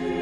you. 0.00 0.21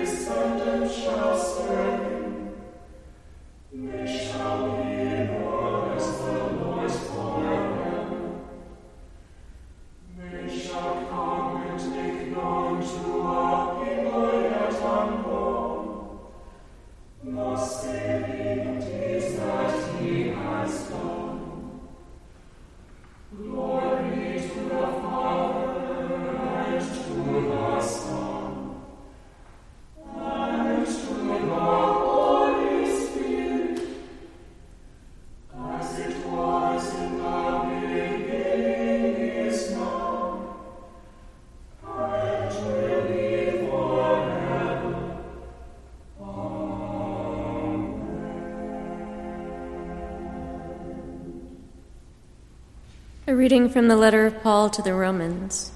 Reading 53.41 53.71
from 53.71 53.89
the 53.89 53.97
letter 53.97 54.27
of 54.27 54.42
Paul 54.42 54.69
to 54.69 54.83
the 54.83 54.92
Romans. 54.92 55.72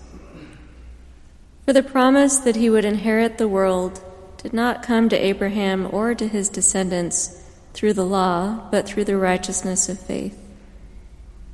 For 1.65 1.73
the 1.73 1.83
promise 1.83 2.37
that 2.37 2.57
he 2.57 2.69
would 2.69 2.85
inherit 2.85 3.39
the 3.39 3.49
world 3.49 4.05
did 4.37 4.53
not 4.53 4.83
come 4.83 5.09
to 5.09 5.17
Abraham 5.17 5.89
or 5.91 6.15
to 6.15 6.29
his 6.29 6.51
descendants 6.51 7.43
through 7.73 7.95
the 7.95 8.05
law, 8.05 8.69
but 8.71 8.87
through 8.87 9.05
the 9.05 9.17
righteousness 9.17 9.89
of 9.89 9.99
faith. 9.99 10.39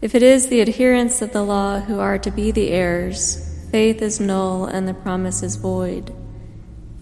If 0.02 0.16
it 0.16 0.24
is 0.24 0.48
the 0.48 0.60
adherents 0.60 1.22
of 1.22 1.32
the 1.32 1.44
law 1.44 1.78
who 1.78 2.00
are 2.00 2.18
to 2.18 2.30
be 2.32 2.50
the 2.50 2.70
heirs, 2.70 3.68
faith 3.70 4.02
is 4.02 4.18
null 4.18 4.64
and 4.64 4.88
the 4.88 4.94
promise 4.94 5.44
is 5.44 5.54
void. 5.54 6.12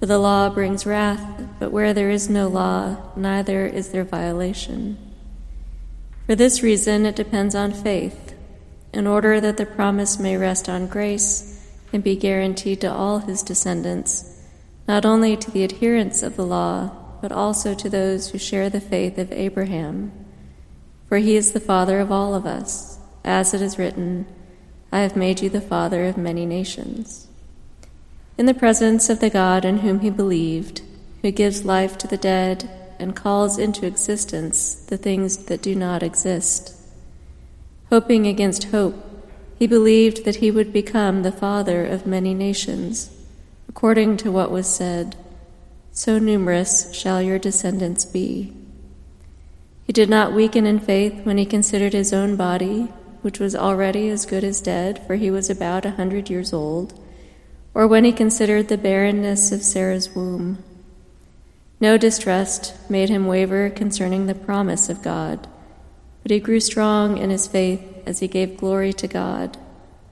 For 0.01 0.05
the 0.05 0.19
law 0.19 0.51
brings 0.51 0.85
wrath, 0.85 1.49
but 1.59 1.73
where 1.73 1.95
there 1.95 2.11
is 2.11 2.29
no 2.29 2.47
law, 2.47 3.11
neither 3.17 3.65
is 3.65 3.89
there 3.89 4.05
violation. 4.05 4.99
For 6.27 6.35
this 6.35 6.63
reason, 6.63 7.07
it 7.07 7.17
depends 7.17 7.55
on 7.55 7.73
faith, 7.73 8.28
in 8.93 9.07
order 9.07 9.41
that 9.41 9.57
the 9.57 9.67
promise 9.67 10.19
may 10.19 10.37
rest 10.37 10.69
on 10.69 10.87
grace 10.87 11.67
and 11.93 12.03
be 12.03 12.17
guaranteed 12.17 12.81
to 12.81 12.93
all 12.93 13.19
his 13.19 13.43
descendants, 13.43 14.43
not 14.87 15.05
only 15.05 15.37
to 15.37 15.51
the 15.51 15.65
adherents 15.65 16.23
of 16.23 16.37
the 16.37 16.47
law, 16.47 16.91
but 17.21 17.33
also 17.33 17.75
to 17.75 17.89
those 17.89 18.31
who 18.31 18.39
share 18.39 18.71
the 18.71 18.81
faith 18.81 19.19
of 19.19 19.33
Abraham. 19.33 20.13
For 21.09 21.19
he 21.19 21.37
is 21.37 21.53
the 21.53 21.61
father 21.61 22.01
of 22.01 22.13
all 22.13 22.35
of 22.35 22.47
us, 22.47 22.99
as 23.25 23.55
it 23.55 23.63
is 23.63 23.79
written, 23.79 24.27
I 24.91 25.01
have 25.01 25.17
made 25.17 25.43
you 25.43 25.51
the 25.51 25.61
father 25.61 26.05
of 26.05 26.17
many 26.17 26.47
nations. 26.47 27.27
In 28.39 28.47
the 28.47 28.55
presence 28.55 29.11
of 29.11 29.21
the 29.21 29.31
God 29.31 29.65
in 29.65 29.79
whom 29.79 30.01
he 30.01 30.11
believed, 30.11 30.83
who 31.23 31.31
gives 31.31 31.65
life 31.65 31.99
to 31.99 32.07
the 32.07 32.17
dead 32.17 32.71
and 32.99 33.15
calls 33.15 33.59
into 33.59 33.87
existence 33.87 34.75
the 34.75 34.97
things 34.97 35.47
that 35.47 35.63
do 35.63 35.75
not 35.75 36.03
exist. 36.03 36.78
Hoping 37.91 38.27
against 38.27 38.65
hope, 38.65 38.97
he 39.59 39.67
believed 39.67 40.25
that 40.25 40.37
he 40.37 40.51
would 40.51 40.73
become 40.73 41.23
the 41.23 41.33
father 41.33 41.87
of 41.87 42.07
many 42.07 42.35
nations, 42.35 43.11
according 43.69 44.17
to 44.19 44.31
what 44.31 44.51
was 44.51 44.67
said, 44.67 45.17
So 45.91 46.19
numerous 46.19 46.93
shall 46.95 47.23
your 47.23 47.39
descendants 47.39 48.05
be. 48.05 48.53
He 49.85 49.93
did 49.93 50.11
not 50.11 50.35
weaken 50.35 50.67
in 50.67 50.81
faith 50.81 51.25
when 51.25 51.39
he 51.39 51.47
considered 51.47 51.95
his 51.95 52.13
own 52.13 52.37
body, 52.37 52.89
which 53.23 53.41
was 53.41 53.57
already 53.57 54.11
as 54.11 54.27
good 54.27 54.45
as 54.45 54.61
dead, 54.61 55.03
for 55.07 55.17
he 55.17 55.31
was 55.31 55.49
about 55.49 55.87
a 55.87 55.93
hundred 55.93 56.29
years 56.29 56.53
old, 56.53 56.93
or 57.73 57.87
when 57.87 58.05
he 58.05 58.13
considered 58.13 58.69
the 58.69 58.77
barrenness 58.77 59.51
of 59.51 59.63
Sarah's 59.63 60.15
womb. 60.15 60.63
No 61.81 61.97
distrust 61.97 62.75
made 62.91 63.09
him 63.09 63.27
waver 63.27 63.71
concerning 63.71 64.27
the 64.27 64.35
promise 64.35 64.89
of 64.89 65.03
God, 65.03 65.49
but 66.29 66.35
he 66.35 66.41
grew 66.41 66.61
strong 66.61 67.17
in 67.17 67.31
his 67.31 67.47
faith 67.47 67.81
as 68.05 68.19
he 68.19 68.29
gave 68.29 68.59
glory 68.59 68.93
to 68.93 69.09
God, 69.09 69.57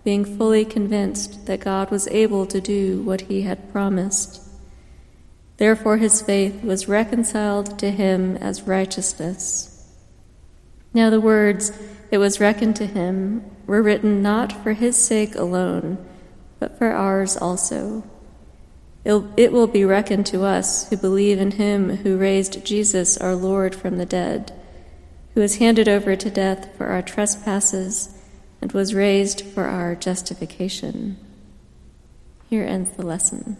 being 0.02 0.24
fully 0.24 0.64
convinced 0.64 1.44
that 1.44 1.60
God 1.60 1.90
was 1.90 2.08
able 2.08 2.46
to 2.46 2.58
do 2.58 3.02
what 3.02 3.20
he 3.22 3.42
had 3.42 3.70
promised. 3.70 4.40
Therefore, 5.58 5.98
his 5.98 6.22
faith 6.22 6.64
was 6.64 6.88
reconciled 6.88 7.78
to 7.80 7.90
him 7.90 8.34
as 8.38 8.62
righteousness. 8.62 9.92
Now, 10.94 11.10
the 11.10 11.20
words, 11.20 11.70
it 12.10 12.16
was 12.16 12.40
reckoned 12.40 12.76
to 12.76 12.86
him, 12.86 13.44
were 13.66 13.82
written 13.82 14.22
not 14.22 14.52
for 14.62 14.72
his 14.72 14.96
sake 14.96 15.34
alone, 15.34 15.98
but 16.58 16.78
for 16.78 16.92
ours 16.92 17.36
also. 17.36 18.04
It 19.04 19.52
will 19.52 19.66
be 19.66 19.84
reckoned 19.84 20.24
to 20.28 20.44
us 20.44 20.88
who 20.88 20.96
believe 20.96 21.38
in 21.38 21.50
him 21.52 21.98
who 21.98 22.16
raised 22.16 22.64
Jesus 22.64 23.18
our 23.18 23.34
Lord 23.34 23.74
from 23.74 23.98
the 23.98 24.06
dead, 24.06 24.55
who 25.36 25.42
was 25.42 25.56
handed 25.56 25.86
over 25.86 26.16
to 26.16 26.30
death 26.30 26.74
for 26.78 26.86
our 26.86 27.02
trespasses 27.02 28.08
and 28.62 28.72
was 28.72 28.94
raised 28.94 29.42
for 29.42 29.64
our 29.64 29.94
justification. 29.94 31.18
Here 32.48 32.64
ends 32.64 32.92
the 32.92 33.04
lesson. 33.04 33.58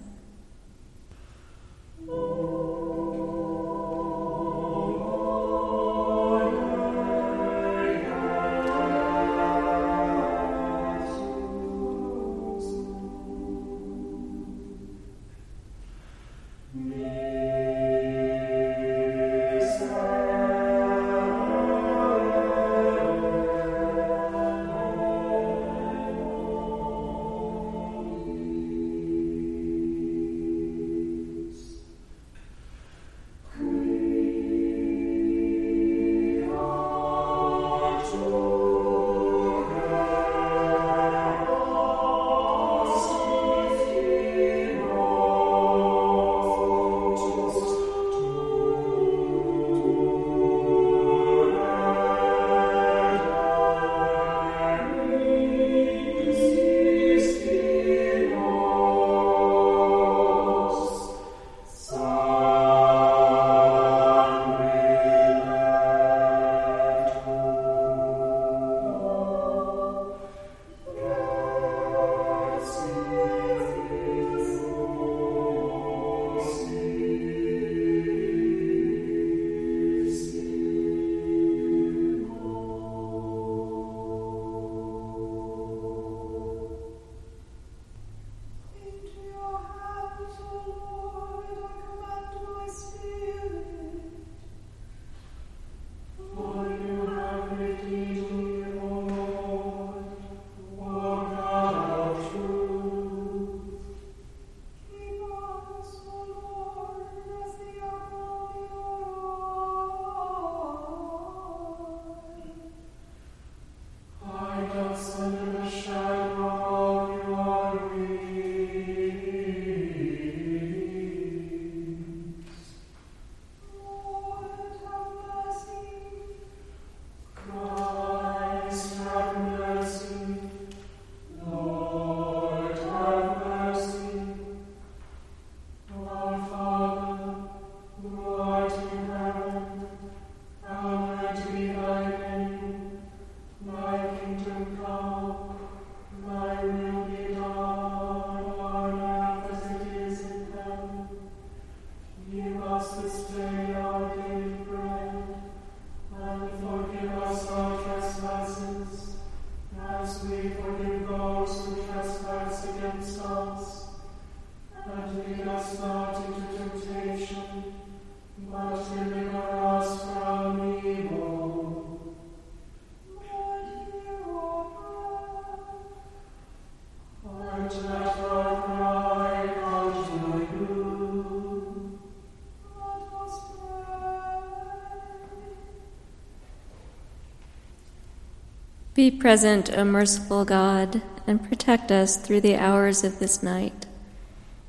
Be 188.96 189.10
present, 189.10 189.70
O 189.76 189.84
merciful 189.84 190.46
God, 190.46 191.02
and 191.26 191.46
protect 191.46 191.92
us 191.92 192.16
through 192.16 192.40
the 192.40 192.56
hours 192.56 193.04
of 193.04 193.18
this 193.18 193.42
night, 193.42 193.84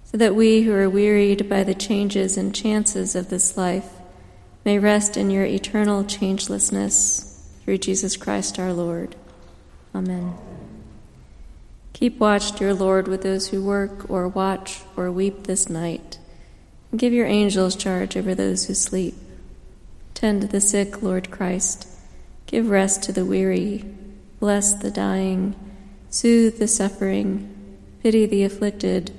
so 0.03 0.17
that 0.17 0.35
we 0.35 0.63
who 0.63 0.73
are 0.73 0.89
wearied 0.89 1.47
by 1.47 1.63
the 1.63 1.73
changes 1.73 2.35
and 2.35 2.53
chances 2.53 3.15
of 3.15 3.29
this 3.29 3.55
life 3.55 3.89
may 4.65 4.79
rest 4.79 5.15
in 5.15 5.29
your 5.29 5.45
eternal 5.45 6.03
changelessness 6.03 7.41
through 7.63 7.77
Jesus 7.77 8.17
Christ 8.17 8.59
our 8.59 8.73
Lord. 8.73 9.15
Amen. 9.95 10.33
Keep 11.93 12.19
watch, 12.19 12.51
dear 12.51 12.73
Lord, 12.73 13.07
with 13.07 13.21
those 13.21 13.47
who 13.47 13.63
work 13.63 14.09
or 14.09 14.27
watch 14.27 14.81
or 14.97 15.09
weep 15.09 15.43
this 15.45 15.69
night, 15.69 16.17
and 16.91 16.99
give 16.99 17.13
your 17.13 17.27
angels 17.27 17.77
charge 17.77 18.17
over 18.17 18.35
those 18.35 18.65
who 18.65 18.73
sleep. 18.73 19.15
Tend 20.13 20.43
the 20.43 20.59
sick, 20.59 21.01
Lord 21.01 21.31
Christ. 21.31 21.87
Give 22.45 22.69
rest 22.69 23.03
to 23.03 23.13
the 23.13 23.25
weary 23.25 23.85
bless 24.39 24.73
the 24.73 24.91
dying, 24.91 25.55
soothe 26.09 26.59
the 26.59 26.67
suffering, 26.67 27.53
pity 28.03 28.25
the 28.25 28.43
afflicted, 28.43 29.11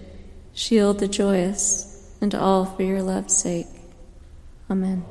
shield 0.54 0.98
the 0.98 1.08
joyous, 1.08 2.10
and 2.20 2.34
all 2.34 2.64
for 2.64 2.82
your 2.82 3.02
love's 3.02 3.36
sake. 3.36 3.66
Amen. 4.70 5.04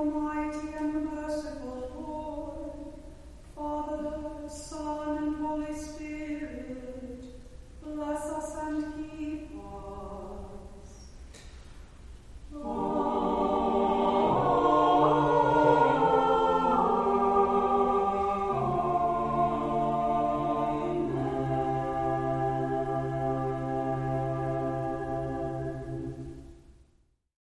Almighty 0.00 0.89